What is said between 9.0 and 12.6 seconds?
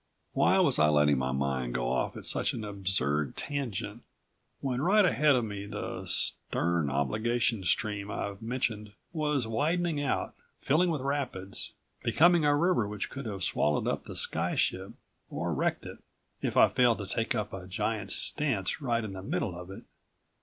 was widening out, filling with rapids, becoming a